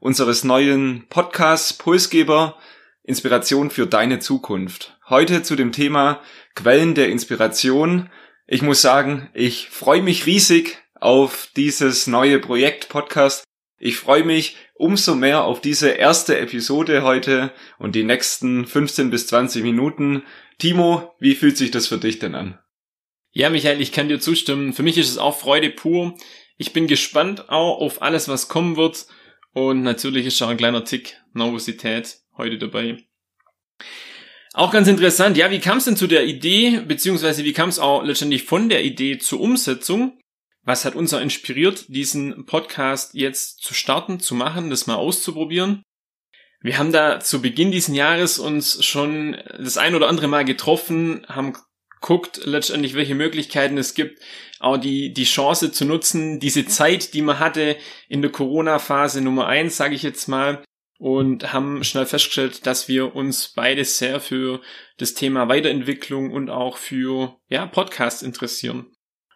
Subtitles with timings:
[0.00, 2.56] unseres neuen Podcasts Pulsgeber
[3.02, 4.98] Inspiration für deine Zukunft.
[5.08, 6.20] Heute zu dem Thema
[6.54, 8.10] Quellen der Inspiration.
[8.46, 13.44] Ich muss sagen, ich freue mich riesig auf dieses neue Projekt Podcast.
[13.78, 19.26] Ich freue mich umso mehr auf diese erste Episode heute und die nächsten 15 bis
[19.28, 20.24] 20 Minuten.
[20.58, 22.58] Timo, wie fühlt sich das für dich denn an?
[23.30, 24.72] Ja, Michael, ich kann dir zustimmen.
[24.72, 26.14] Für mich ist es auch Freude pur.
[26.56, 29.06] Ich bin gespannt auch auf alles, was kommen wird.
[29.56, 32.98] Und natürlich ist auch ein kleiner Tick Nervosität heute dabei.
[34.52, 37.78] Auch ganz interessant, ja, wie kam es denn zu der Idee, beziehungsweise wie kam es
[37.78, 40.20] auch letztendlich von der Idee zur Umsetzung?
[40.62, 45.82] Was hat uns inspiriert, diesen Podcast jetzt zu starten, zu machen, das mal auszuprobieren?
[46.60, 51.24] Wir haben da zu Beginn diesen Jahres uns schon das ein oder andere Mal getroffen,
[51.30, 51.54] haben
[52.06, 54.22] guckt letztendlich, welche Möglichkeiten es gibt,
[54.60, 57.76] auch die, die Chance zu nutzen, diese Zeit, die man hatte
[58.08, 60.62] in der Corona-Phase Nummer eins, sage ich jetzt mal,
[60.98, 64.60] und haben schnell festgestellt, dass wir uns beide sehr für
[64.98, 68.86] das Thema Weiterentwicklung und auch für ja, Podcasts interessieren.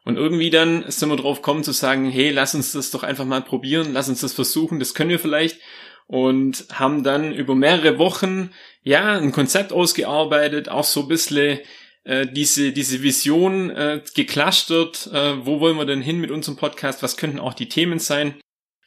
[0.05, 3.27] Und irgendwie dann sind wir drauf gekommen zu sagen, hey, lass uns das doch einfach
[3.27, 5.61] mal probieren, lass uns das versuchen, das können wir vielleicht.
[6.07, 8.51] Und haben dann über mehrere Wochen,
[8.83, 11.59] ja, ein Konzept ausgearbeitet, auch so ein bisschen
[12.05, 17.03] äh, diese, diese Vision äh, geclustert, äh, wo wollen wir denn hin mit unserem Podcast,
[17.03, 18.35] was könnten auch die Themen sein.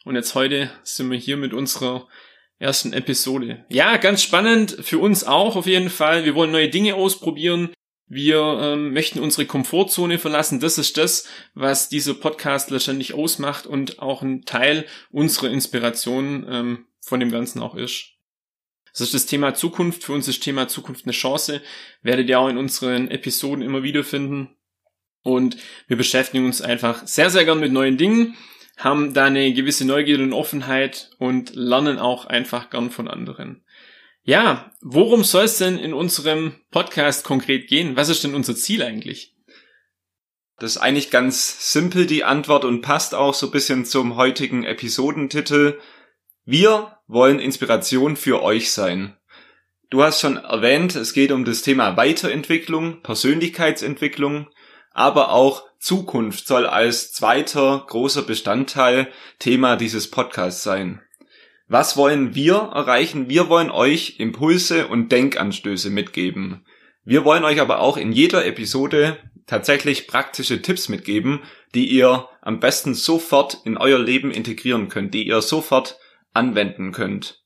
[0.06, 2.08] Und jetzt heute sind wir hier mit unserer
[2.60, 3.66] ersten Episode.
[3.70, 6.26] Ja, ganz spannend für uns auch auf jeden Fall.
[6.26, 7.74] Wir wollen neue Dinge ausprobieren.
[8.08, 10.60] Wir ähm, möchten unsere Komfortzone verlassen.
[10.60, 16.86] Das ist das, was dieser Podcast letztendlich ausmacht und auch ein Teil unserer Inspiration ähm,
[17.02, 18.13] von dem Ganzen auch ist.
[18.94, 20.04] Das ist das Thema Zukunft.
[20.04, 21.62] Für uns ist Thema Zukunft eine Chance.
[22.04, 24.56] Werdet ihr auch in unseren Episoden immer wieder finden.
[25.24, 28.36] Und wir beschäftigen uns einfach sehr, sehr gern mit neuen Dingen,
[28.78, 33.64] haben da eine gewisse Neugierde und Offenheit und lernen auch einfach gern von anderen.
[34.24, 37.96] Ja, worum soll es denn in unserem Podcast konkret gehen?
[37.96, 39.36] Was ist denn unser Ziel eigentlich?
[40.60, 44.64] Das ist eigentlich ganz simpel die Antwort und passt auch so ein bisschen zum heutigen
[44.64, 45.80] Episodentitel.
[46.46, 49.18] Wir wollen Inspiration für euch sein.
[49.90, 54.48] Du hast schon erwähnt, es geht um das Thema Weiterentwicklung, Persönlichkeitsentwicklung,
[54.92, 61.02] aber auch Zukunft soll als zweiter großer Bestandteil Thema dieses Podcasts sein.
[61.68, 63.30] Was wollen wir erreichen?
[63.30, 66.66] Wir wollen euch Impulse und Denkanstöße mitgeben.
[67.04, 71.42] Wir wollen euch aber auch in jeder Episode tatsächlich praktische Tipps mitgeben,
[71.76, 76.00] die ihr am besten sofort in euer Leben integrieren könnt, die ihr sofort
[76.34, 77.44] anwenden könnt.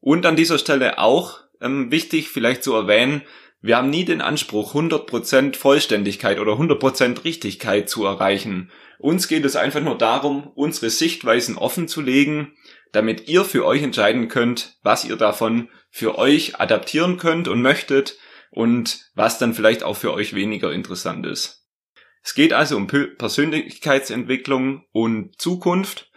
[0.00, 3.22] Und an dieser Stelle auch ähm, wichtig vielleicht zu erwähnen,
[3.64, 8.72] wir haben nie den Anspruch, 100% Vollständigkeit oder 100% Richtigkeit zu erreichen.
[8.98, 12.54] Uns geht es einfach nur darum, unsere Sichtweisen offen zu legen,
[12.90, 18.18] damit ihr für euch entscheiden könnt, was ihr davon für euch adaptieren könnt und möchtet
[18.50, 21.68] und was dann vielleicht auch für euch weniger interessant ist.
[22.24, 26.10] Es geht also um Persönlichkeitsentwicklung und Zukunft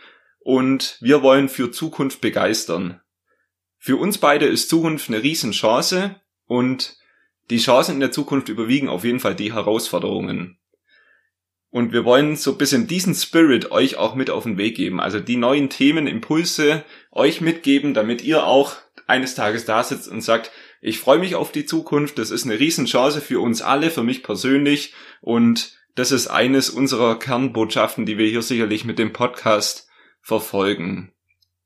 [0.46, 3.02] und wir wollen für Zukunft begeistern.
[3.80, 6.98] Für uns beide ist Zukunft eine Riesenchance und
[7.50, 10.60] die Chancen in der Zukunft überwiegen auf jeden Fall die Herausforderungen.
[11.72, 15.00] Und wir wollen so ein bisschen diesen Spirit euch auch mit auf den Weg geben.
[15.00, 18.76] Also die neuen Themen, Impulse euch mitgeben, damit ihr auch
[19.08, 22.60] eines Tages da sitzt und sagt, ich freue mich auf die Zukunft, das ist eine
[22.60, 28.28] Riesenchance für uns alle, für mich persönlich und das ist eines unserer Kernbotschaften, die wir
[28.28, 29.86] hier sicherlich mit dem Podcast
[30.26, 31.14] verfolgen.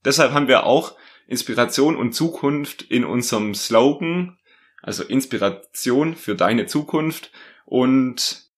[0.03, 0.95] Deshalb haben wir auch
[1.27, 4.37] Inspiration und Zukunft in unserem Slogan,
[4.83, 7.31] also Inspiration für deine Zukunft.
[7.65, 8.49] Und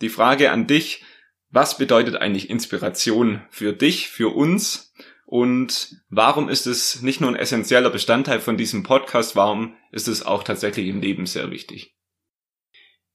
[0.00, 1.02] die Frage an dich,
[1.50, 4.94] was bedeutet eigentlich Inspiration für dich, für uns?
[5.26, 10.24] Und warum ist es nicht nur ein essentieller Bestandteil von diesem Podcast, warum ist es
[10.24, 11.96] auch tatsächlich im Leben sehr wichtig?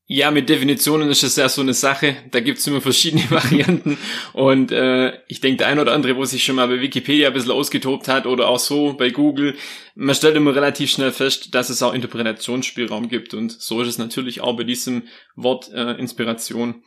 [0.07, 2.17] Ja, mit Definitionen ist es ja so eine Sache.
[2.29, 3.97] Da gibt's immer verschiedene Varianten.
[4.33, 7.33] Und äh, ich denke, der ein oder andere, wo sich schon mal bei Wikipedia ein
[7.33, 9.55] bisschen ausgetobt hat oder auch so bei Google,
[9.95, 13.33] man stellt immer relativ schnell fest, dass es auch Interpretationsspielraum gibt.
[13.33, 16.83] Und so ist es natürlich auch bei diesem Wort äh, Inspiration.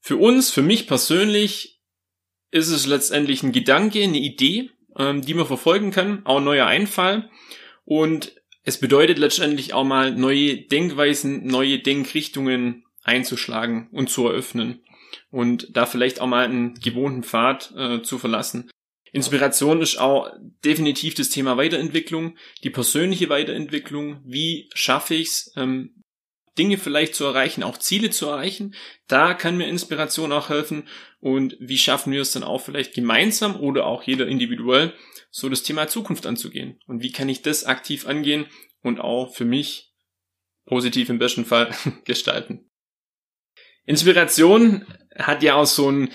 [0.00, 1.80] Für uns, für mich persönlich,
[2.50, 6.66] ist es letztendlich ein Gedanke, eine Idee, ähm, die man verfolgen kann, auch ein neuer
[6.66, 7.28] Einfall.
[7.84, 8.32] Und
[8.64, 14.82] es bedeutet letztendlich auch mal neue Denkweisen, neue Denkrichtungen einzuschlagen und zu eröffnen.
[15.30, 18.70] Und da vielleicht auch mal einen gewohnten Pfad äh, zu verlassen.
[19.12, 20.32] Inspiration ist auch
[20.64, 24.20] definitiv das Thema Weiterentwicklung, die persönliche Weiterentwicklung.
[24.24, 26.02] Wie schaffe ich es, ähm,
[26.58, 28.74] Dinge vielleicht zu erreichen, auch Ziele zu erreichen?
[29.06, 30.88] Da kann mir Inspiration auch helfen.
[31.20, 34.94] Und wie schaffen wir es dann auch vielleicht gemeinsam oder auch jeder individuell,
[35.36, 36.78] so das Thema Zukunft anzugehen?
[36.86, 38.46] Und wie kann ich das aktiv angehen
[38.82, 39.92] und auch für mich
[40.64, 42.70] positiv im besten Fall gestalten?
[43.84, 44.86] Inspiration
[45.18, 46.10] hat ja auch so ein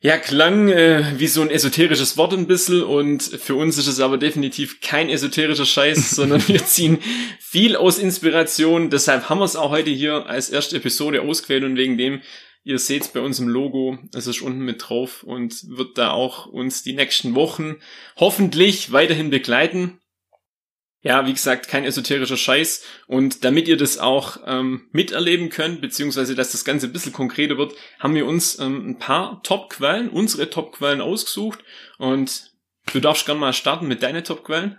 [0.00, 4.00] ja, klang äh, wie so ein esoterisches Wort ein bisschen und für uns ist es
[4.00, 6.98] aber definitiv kein esoterischer Scheiß, sondern wir ziehen
[7.38, 8.90] viel aus Inspiration.
[8.90, 12.22] Deshalb haben wir es auch heute hier als erste Episode ausgewählt und wegen dem,
[12.64, 16.10] ihr seht es bei uns im Logo, es ist unten mit drauf und wird da
[16.10, 17.76] auch uns die nächsten Wochen
[18.16, 19.98] hoffentlich weiterhin begleiten.
[21.04, 22.84] Ja, wie gesagt, kein esoterischer Scheiß.
[23.08, 27.58] Und damit ihr das auch ähm, miterleben könnt, beziehungsweise dass das Ganze ein bisschen konkreter
[27.58, 31.58] wird, haben wir uns ähm, ein paar Top-Quellen, unsere Top-Quellen ausgesucht.
[31.98, 32.52] Und
[32.92, 34.78] du darfst gerne mal starten mit deinen Top-Quellen.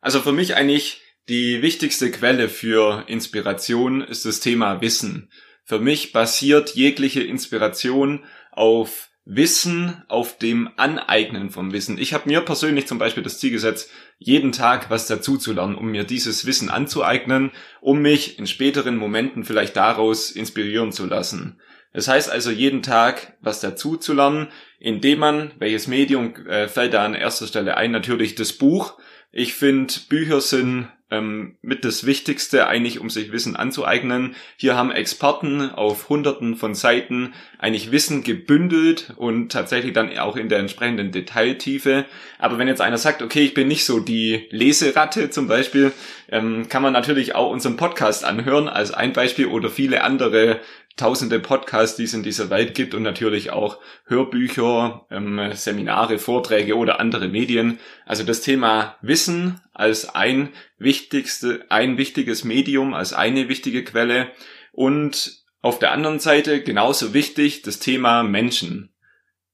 [0.00, 5.30] Also für mich eigentlich die wichtigste Quelle für Inspiration ist das Thema Wissen.
[5.68, 11.98] Für mich basiert jegliche Inspiration auf Wissen, auf dem Aneignen vom Wissen.
[11.98, 15.74] Ich habe mir persönlich zum Beispiel das Ziel gesetzt, jeden Tag was dazu zu lernen,
[15.74, 17.50] um mir dieses Wissen anzueignen,
[17.82, 21.60] um mich in späteren Momenten vielleicht daraus inspirieren zu lassen.
[21.92, 24.48] Das heißt also jeden Tag was dazu zu lernen,
[24.78, 28.98] indem man, welches Medium äh, fällt da an erster Stelle ein, natürlich das Buch.
[29.30, 34.34] Ich finde, Bücher sind ähm, mit das Wichtigste eigentlich, um sich Wissen anzueignen.
[34.56, 40.48] Hier haben Experten auf hunderten von Seiten eigentlich Wissen gebündelt und tatsächlich dann auch in
[40.48, 42.04] der entsprechenden Detailtiefe.
[42.38, 45.92] Aber wenn jetzt einer sagt, okay, ich bin nicht so die Leseratte zum Beispiel,
[46.30, 50.60] ähm, kann man natürlich auch unseren Podcast anhören als ein Beispiel oder viele andere
[50.98, 56.76] tausende Podcasts, die es in dieser Welt gibt und natürlich auch Hörbücher, ähm, Seminare, Vorträge
[56.76, 57.78] oder andere Medien.
[58.04, 64.28] Also das Thema Wissen als ein wichtigste, ein wichtiges Medium, als eine wichtige Quelle
[64.72, 68.92] und auf der anderen Seite genauso wichtig das Thema Menschen.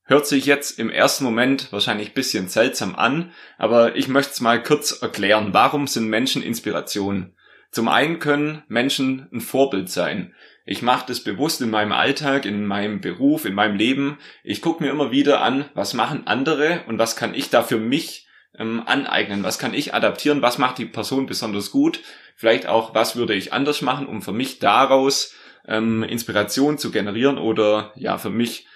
[0.06, 4.62] Hört sich jetzt im ersten Moment wahrscheinlich bisschen seltsam an, aber ich möchte es mal
[4.62, 5.54] kurz erklären.
[5.54, 7.34] Warum sind Menschen Inspiration?
[7.70, 10.34] Zum einen können Menschen ein Vorbild sein.
[10.64, 14.18] Ich mache das bewusst in meinem Alltag, in meinem Beruf, in meinem Leben.
[14.42, 17.78] Ich gucke mir immer wieder an, was machen andere und was kann ich da für
[17.78, 18.26] mich
[18.58, 22.00] ähm, aneignen, was kann ich adaptieren, was macht die Person besonders gut,
[22.36, 25.34] vielleicht auch, was würde ich anders machen, um für mich daraus
[25.66, 28.66] ähm, Inspiration zu generieren oder ja, für mich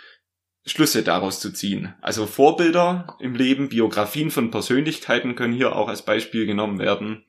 [0.67, 1.95] Schlüsse daraus zu ziehen.
[2.03, 7.25] Also Vorbilder im Leben, Biografien von Persönlichkeiten können hier auch als Beispiel genommen werden.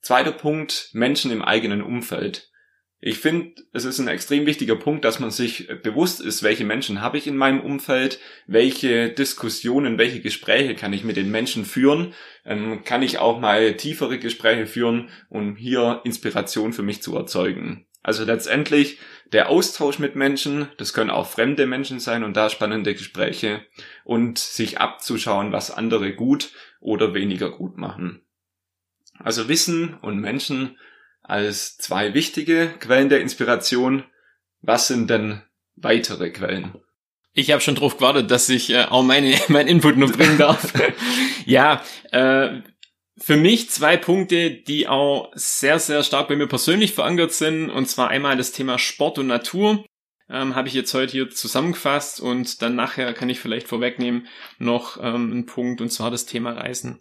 [0.00, 2.50] Zweiter Punkt, Menschen im eigenen Umfeld.
[2.98, 7.02] Ich finde, es ist ein extrem wichtiger Punkt, dass man sich bewusst ist, welche Menschen
[7.02, 12.14] habe ich in meinem Umfeld, welche Diskussionen, welche Gespräche kann ich mit den Menschen führen,
[12.46, 17.86] ähm, kann ich auch mal tiefere Gespräche führen, um hier Inspiration für mich zu erzeugen.
[18.02, 18.98] Also letztendlich
[19.32, 23.66] der Austausch mit Menschen, das können auch fremde Menschen sein und da spannende Gespräche
[24.04, 28.22] und sich abzuschauen, was andere gut oder weniger gut machen.
[29.18, 30.78] Also Wissen und Menschen
[31.26, 34.04] als zwei wichtige Quellen der Inspiration.
[34.62, 35.42] Was sind denn
[35.74, 36.74] weitere Quellen?
[37.32, 40.72] Ich habe schon drauf gewartet, dass ich äh, auch meine mein Input noch bringen darf.
[41.44, 42.60] ja, äh,
[43.18, 47.70] für mich zwei Punkte, die auch sehr, sehr stark bei mir persönlich verankert sind.
[47.70, 49.84] Und zwar einmal das Thema Sport und Natur.
[50.28, 54.26] Ähm, habe ich jetzt heute hier zusammengefasst und dann nachher kann ich vielleicht vorwegnehmen
[54.58, 56.98] noch ähm, einen Punkt und zwar das Thema Reisen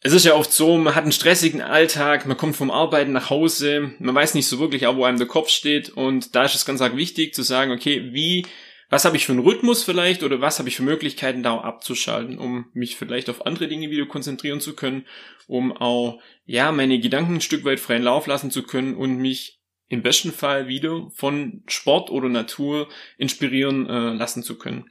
[0.00, 3.30] es ist ja oft so, man hat einen stressigen Alltag, man kommt vom Arbeiten nach
[3.30, 6.54] Hause, man weiß nicht so wirklich auch, wo einem der Kopf steht und da ist
[6.54, 8.46] es ganz arg wichtig zu sagen, okay, wie,
[8.90, 11.64] was habe ich für einen Rhythmus vielleicht oder was habe ich für Möglichkeiten da auch
[11.64, 15.06] abzuschalten, um mich vielleicht auf andere Dinge wieder konzentrieren zu können,
[15.48, 19.60] um auch, ja, meine Gedanken ein Stück weit freien Lauf lassen zu können und mich
[19.88, 22.88] im besten Fall wieder von Sport oder Natur
[23.18, 24.90] inspirieren äh, lassen zu können.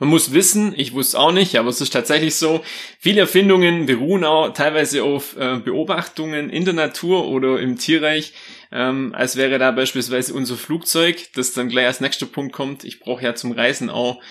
[0.00, 2.64] Man muss wissen, ich wusste auch nicht, aber es ist tatsächlich so,
[2.98, 8.32] viele Erfindungen beruhen auch teilweise auf äh, Beobachtungen in der Natur oder im Tierreich,
[8.72, 12.82] ähm, als wäre da beispielsweise unser Flugzeug, das dann gleich als nächster Punkt kommt.
[12.84, 14.22] Ich brauche ja zum Reisen auch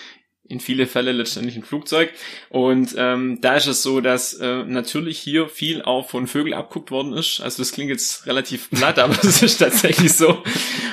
[0.50, 2.12] in viele Fälle letztendlich ein Flugzeug.
[2.50, 6.90] Und ähm, da ist es so, dass äh, natürlich hier viel auch von Vögeln abguckt
[6.90, 7.40] worden ist.
[7.40, 10.44] Also das klingt jetzt relativ platt, aber es ist tatsächlich so.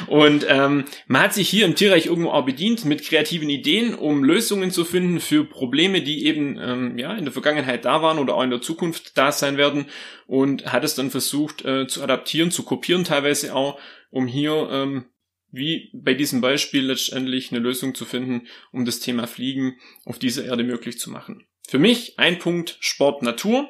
[0.08, 4.22] Und ähm, man hat sich hier im Tierreich irgendwo auch bedient mit kreativen Ideen, um
[4.22, 8.34] Lösungen zu finden für Probleme, die eben ähm, ja in der Vergangenheit da waren oder
[8.34, 9.86] auch in der Zukunft da sein werden.
[10.26, 13.78] Und hat es dann versucht äh, zu adaptieren, zu kopieren teilweise auch,
[14.10, 15.06] um hier ähm,
[15.56, 20.44] wie bei diesem Beispiel letztendlich eine Lösung zu finden, um das Thema Fliegen auf dieser
[20.44, 21.46] Erde möglich zu machen.
[21.66, 23.68] Für mich ein Punkt Sport, Natur.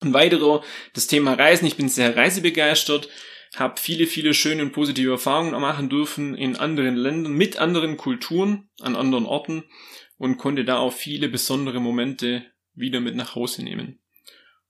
[0.00, 0.62] Ein weiterer
[0.94, 1.66] das Thema Reisen.
[1.66, 3.08] Ich bin sehr reisebegeistert,
[3.54, 8.68] habe viele, viele schöne und positive Erfahrungen machen dürfen in anderen Ländern, mit anderen Kulturen,
[8.80, 9.64] an anderen Orten
[10.18, 14.00] und konnte da auch viele besondere Momente wieder mit nach Hause nehmen.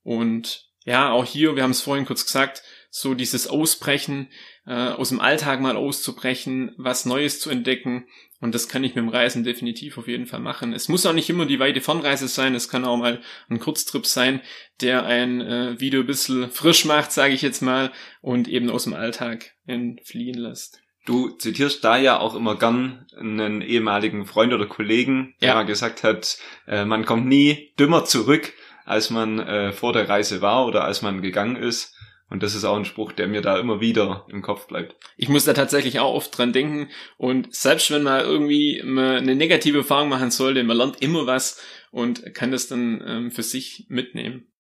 [0.03, 2.63] Und ja, auch hier, wir haben es vorhin kurz gesagt,
[2.95, 4.29] so dieses Ausbrechen,
[4.67, 8.05] äh, aus dem Alltag mal auszubrechen, was Neues zu entdecken.
[8.39, 10.75] Und das kann ich mit dem Reisen definitiv auf jeden Fall machen.
[10.75, 14.05] Es muss auch nicht immer die weite Fernreise sein, es kann auch mal ein Kurztrip
[14.05, 14.43] sein,
[14.83, 18.85] der ein äh, wieder ein bisschen frisch macht, sage ich jetzt mal, und eben aus
[18.85, 20.83] dem Alltag entfliehen lässt.
[21.07, 25.55] Du zitierst da ja auch immer gern einen ehemaligen Freund oder Kollegen, der ja.
[25.55, 28.53] mal gesagt hat, äh, man kommt nie dümmer zurück,
[28.85, 31.97] als man äh, vor der Reise war oder als man gegangen ist.
[32.33, 34.97] Und das ist auch ein Spruch, der mir da immer wieder im Kopf bleibt.
[35.19, 36.89] Ich muss da tatsächlich auch oft dran denken.
[37.19, 41.61] Und selbst wenn man irgendwie eine negative Erfahrung machen sollte, man lernt immer was
[41.91, 44.51] und kann das dann ähm, für sich mitnehmen.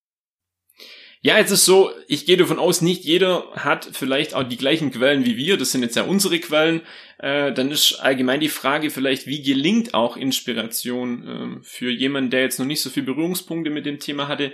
[1.22, 4.90] Ja, jetzt ist so, ich gehe davon aus, nicht jeder hat vielleicht auch die gleichen
[4.90, 5.56] Quellen wie wir.
[5.56, 6.82] Das sind jetzt ja unsere Quellen.
[7.20, 12.42] Äh, dann ist allgemein die Frage vielleicht, wie gelingt auch Inspiration äh, für jemanden, der
[12.42, 14.52] jetzt noch nicht so viel Berührungspunkte mit dem Thema hatte.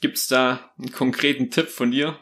[0.00, 2.18] Gibt's da einen konkreten Tipp von dir?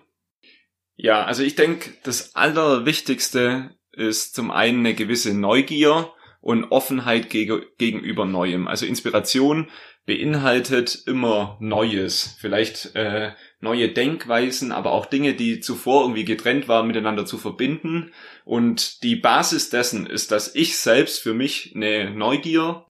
[0.94, 8.24] Ja, also ich denke, das Allerwichtigste ist zum einen eine gewisse Neugier und Offenheit gegenüber
[8.24, 8.68] Neuem.
[8.68, 9.70] Also Inspiration
[10.04, 16.88] beinhaltet immer Neues, vielleicht äh, neue Denkweisen, aber auch Dinge, die zuvor irgendwie getrennt waren,
[16.88, 18.12] miteinander zu verbinden.
[18.44, 22.86] Und die Basis dessen ist, dass ich selbst für mich eine Neugier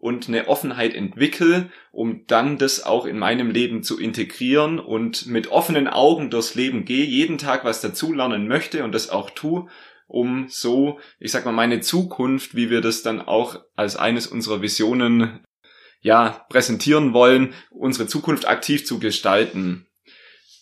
[0.00, 5.50] und eine Offenheit entwickle, um dann das auch in meinem Leben zu integrieren und mit
[5.50, 9.68] offenen Augen durchs Leben gehe, jeden Tag was dazulernen möchte und das auch tue,
[10.06, 14.62] um so, ich sag mal, meine Zukunft, wie wir das dann auch als eines unserer
[14.62, 15.40] Visionen
[16.00, 19.86] ja, präsentieren wollen, unsere Zukunft aktiv zu gestalten.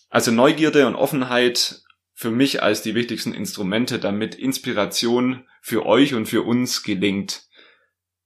[0.09, 1.81] Also Neugierde und Offenheit
[2.13, 7.46] für mich als die wichtigsten Instrumente, damit Inspiration für euch und für uns gelingt.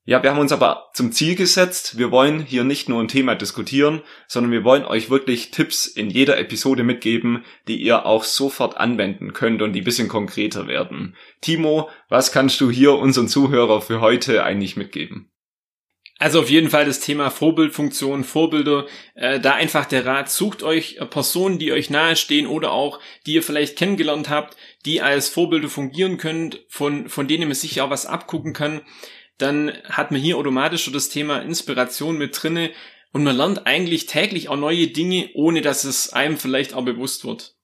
[0.03, 3.35] Ja, wir haben uns aber zum Ziel gesetzt, wir wollen hier nicht nur ein Thema
[3.35, 8.77] diskutieren, sondern wir wollen euch wirklich Tipps in jeder Episode mitgeben, die ihr auch sofort
[8.77, 11.15] anwenden könnt und die bisschen konkreter werden.
[11.39, 15.31] Timo, was kannst du hier unseren Zuhörer für heute eigentlich mitgeben?
[16.21, 18.85] Also auf jeden Fall das Thema Vorbildfunktion, Vorbilder.
[19.15, 23.41] Äh, da einfach der Rat, sucht euch Personen, die euch nahestehen oder auch, die ihr
[23.41, 24.55] vielleicht kennengelernt habt,
[24.85, 28.81] die als Vorbilder fungieren können, von, von denen man sich auch was abgucken kann.
[29.41, 32.71] Dann hat man hier automatisch schon das Thema Inspiration mit drinne
[33.11, 37.25] und man lernt eigentlich täglich auch neue Dinge, ohne dass es einem vielleicht auch bewusst
[37.25, 37.55] wird.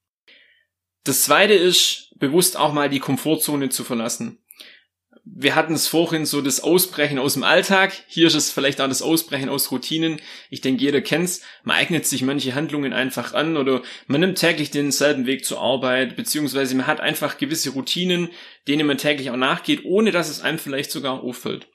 [1.04, 4.40] Das zweite ist, bewusst auch mal die Komfortzone zu verlassen
[5.36, 7.94] wir hatten es vorhin so das Ausbrechen aus dem Alltag.
[8.08, 10.20] Hier ist es vielleicht auch das Ausbrechen aus Routinen.
[10.50, 11.42] Ich denke, jeder kennt's.
[11.64, 16.16] Man eignet sich manche Handlungen einfach an oder man nimmt täglich denselben Weg zur Arbeit,
[16.16, 18.30] beziehungsweise man hat einfach gewisse Routinen,
[18.68, 21.68] denen man täglich auch nachgeht, ohne dass es einem vielleicht sogar auffällt.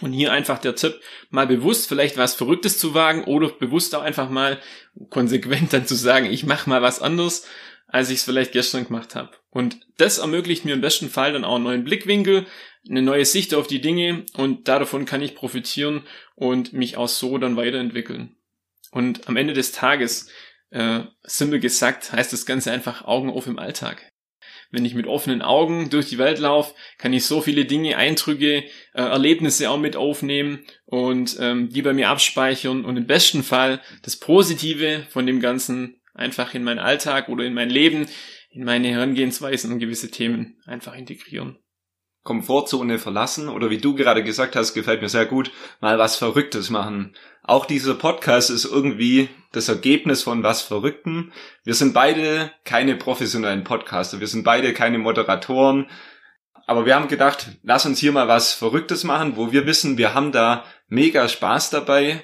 [0.00, 1.00] Und hier einfach der Tipp,
[1.30, 4.58] mal bewusst vielleicht was Verrücktes zu wagen oder bewusst auch einfach mal
[5.10, 7.46] konsequent dann zu sagen, ich mache mal was anderes
[7.92, 9.30] als ich es vielleicht gestern gemacht habe.
[9.50, 12.46] Und das ermöglicht mir im besten Fall dann auch einen neuen Blickwinkel,
[12.88, 16.02] eine neue Sicht auf die Dinge und davon kann ich profitieren
[16.34, 18.34] und mich auch so dann weiterentwickeln.
[18.90, 20.28] Und am Ende des Tages,
[20.70, 24.10] äh, simpel gesagt, heißt das Ganze einfach Augen auf im Alltag.
[24.70, 28.64] Wenn ich mit offenen Augen durch die Welt laufe, kann ich so viele Dinge, Eindrücke,
[28.94, 33.82] äh, Erlebnisse auch mit aufnehmen und ähm, die bei mir abspeichern und im besten Fall
[34.02, 38.06] das Positive von dem Ganzen einfach in meinen Alltag oder in mein Leben,
[38.50, 41.58] in meine Herangehensweisen und gewisse Themen einfach integrieren.
[42.24, 45.50] Komfortzone verlassen oder wie du gerade gesagt hast, gefällt mir sehr gut,
[45.80, 47.16] mal was Verrücktes machen.
[47.42, 51.32] Auch dieser Podcast ist irgendwie das Ergebnis von was Verrückten.
[51.64, 55.88] Wir sind beide keine professionellen Podcaster, wir sind beide keine Moderatoren,
[56.68, 60.14] aber wir haben gedacht, lass uns hier mal was Verrücktes machen, wo wir wissen, wir
[60.14, 62.22] haben da mega Spaß dabei.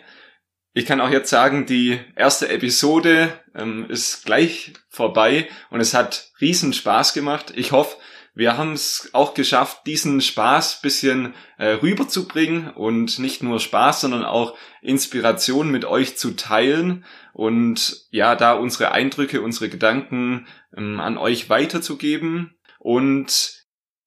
[0.79, 6.31] Ich kann auch jetzt sagen, die erste Episode ähm, ist gleich vorbei und es hat
[6.41, 7.53] riesen Spaß gemacht.
[7.57, 7.97] Ich hoffe,
[8.37, 14.25] wir haben es auch geschafft, diesen Spaß bisschen äh, rüberzubringen und nicht nur Spaß, sondern
[14.25, 21.19] auch Inspiration mit euch zu teilen und ja, da unsere Eindrücke, unsere Gedanken ähm, an
[21.19, 22.55] euch weiterzugeben.
[22.79, 23.58] Und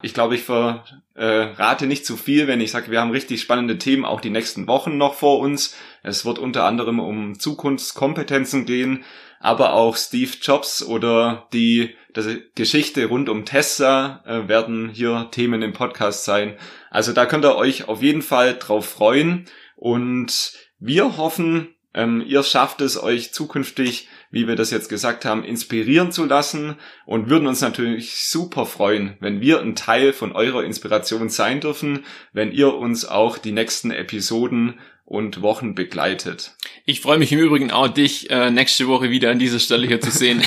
[0.02, 4.06] ich glaube, ich verrate nicht zu viel, wenn ich sage, wir haben richtig spannende Themen
[4.06, 5.76] auch die nächsten Wochen noch vor uns.
[6.04, 9.04] Es wird unter anderem um Zukunftskompetenzen gehen,
[9.40, 15.62] aber auch Steve Jobs oder die, die Geschichte rund um Tesla äh, werden hier Themen
[15.62, 16.58] im Podcast sein.
[16.90, 22.44] Also da könnt ihr euch auf jeden Fall drauf freuen und wir hoffen, ähm, ihr
[22.44, 27.48] schafft es euch zukünftig, wie wir das jetzt gesagt haben, inspirieren zu lassen und würden
[27.48, 32.74] uns natürlich super freuen, wenn wir ein Teil von eurer Inspiration sein dürfen, wenn ihr
[32.74, 36.56] uns auch die nächsten Episoden und Wochen begleitet.
[36.86, 40.00] Ich freue mich im Übrigen auch, dich äh, nächste Woche wieder an dieser Stelle hier
[40.00, 40.42] zu sehen.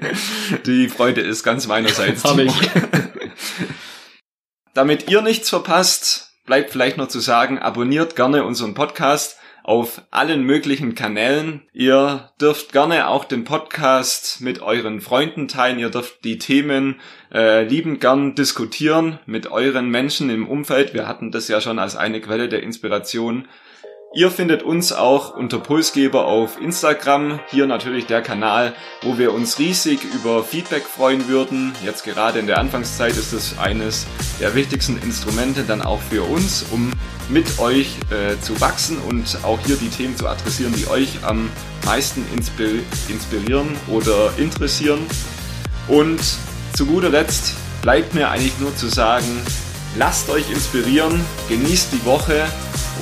[0.66, 2.22] Die Freude ist ganz meinerseits.
[4.74, 10.42] Damit ihr nichts verpasst, bleibt vielleicht noch zu sagen, abonniert gerne unseren Podcast auf allen
[10.42, 11.62] möglichen Kanälen.
[11.72, 15.78] Ihr dürft gerne auch den Podcast mit euren Freunden teilen.
[15.78, 17.00] Ihr dürft die Themen
[17.32, 20.94] äh, liebend gern diskutieren mit euren Menschen im Umfeld.
[20.94, 23.46] Wir hatten das ja schon als eine Quelle der Inspiration.
[24.12, 27.38] Ihr findet uns auch unter Pulsgeber auf Instagram.
[27.48, 31.72] Hier natürlich der Kanal, wo wir uns riesig über Feedback freuen würden.
[31.84, 34.08] Jetzt gerade in der Anfangszeit ist es eines
[34.40, 36.90] der wichtigsten Instrumente dann auch für uns, um
[37.28, 41.48] mit euch äh, zu wachsen und auch hier die Themen zu adressieren, die euch am
[41.86, 42.26] meisten
[43.08, 45.06] inspirieren oder interessieren.
[45.86, 46.20] Und
[46.72, 49.40] zu guter Letzt bleibt mir eigentlich nur zu sagen,
[49.96, 52.48] lasst euch inspirieren, genießt die Woche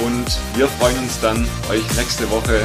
[0.04, 2.60] und wir freuen uns dann, euch nächste Woche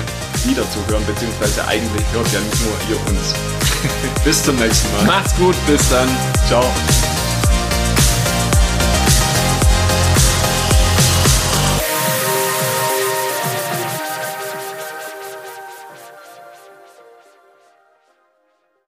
[0.45, 3.33] wieder zu hören, beziehungsweise eigentlich hört ja nicht nur ihr uns.
[4.23, 5.05] bis zum nächsten Mal.
[5.05, 6.09] Macht's gut, bis dann.
[6.47, 6.63] Ciao.